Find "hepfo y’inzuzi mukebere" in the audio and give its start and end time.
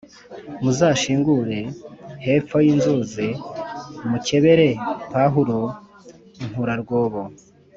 2.25-4.69